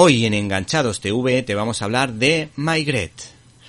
[0.00, 3.10] Hoy en Enganchados TV te vamos a hablar de Maigret.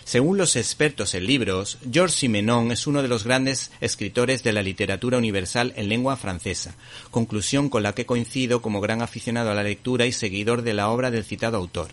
[0.04, 4.62] Según los expertos en libros, Georges Simenon es uno de los grandes escritores de la
[4.62, 6.76] literatura universal en lengua francesa,
[7.10, 10.89] conclusión con la que coincido como gran aficionado a la lectura y seguidor de la
[10.89, 11.89] obra del citado autor.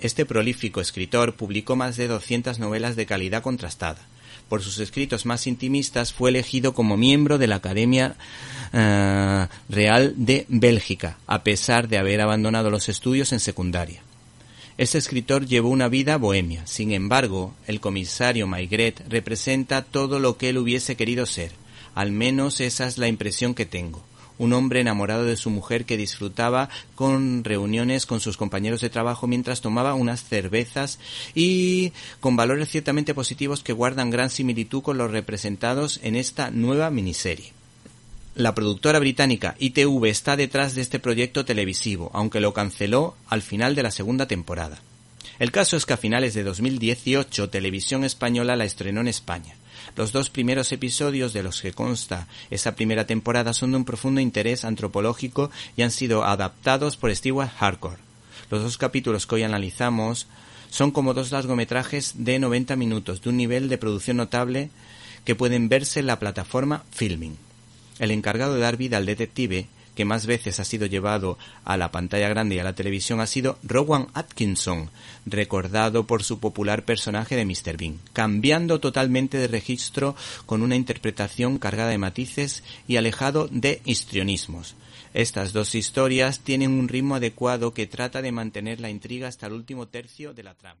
[0.00, 4.00] Este prolífico escritor publicó más de 200 novelas de calidad contrastada.
[4.48, 8.16] Por sus escritos más intimistas fue elegido como miembro de la Academia
[8.72, 14.02] eh, Real de Bélgica, a pesar de haber abandonado los estudios en secundaria.
[14.78, 16.66] Este escritor llevó una vida bohemia.
[16.66, 21.52] Sin embargo, el comisario Maigret representa todo lo que él hubiese querido ser.
[21.94, 24.02] Al menos esa es la impresión que tengo.
[24.38, 29.26] Un hombre enamorado de su mujer que disfrutaba con reuniones con sus compañeros de trabajo
[29.26, 30.98] mientras tomaba unas cervezas
[31.34, 36.90] y con valores ciertamente positivos que guardan gran similitud con los representados en esta nueva
[36.90, 37.52] miniserie.
[38.34, 43.74] La productora británica ITV está detrás de este proyecto televisivo, aunque lo canceló al final
[43.74, 44.80] de la segunda temporada.
[45.38, 49.54] El caso es que a finales de 2018 Televisión Española la estrenó en España.
[49.96, 54.18] Los dos primeros episodios de los que consta esa primera temporada son de un profundo
[54.18, 58.00] interés antropológico y han sido adaptados por Stewart Hardcore.
[58.50, 60.26] Los dos capítulos que hoy analizamos
[60.70, 64.70] son como dos largometrajes de 90 minutos de un nivel de producción notable
[65.26, 67.36] que pueden verse en la plataforma Filming.
[68.02, 71.92] El encargado de dar vida al detective, que más veces ha sido llevado a la
[71.92, 74.90] pantalla grande y a la televisión, ha sido Rowan Atkinson,
[75.24, 77.76] recordado por su popular personaje de Mr.
[77.76, 84.74] Bean, cambiando totalmente de registro con una interpretación cargada de matices y alejado de histrionismos.
[85.14, 89.52] Estas dos historias tienen un ritmo adecuado que trata de mantener la intriga hasta el
[89.52, 90.80] último tercio de la trama.